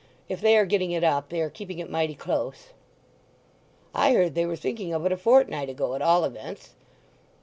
[0.27, 2.69] "If they are getting it up they are keeping it mighty close.
[3.93, 6.73] "I heard they were thinking of it a fortnight ago, at all events."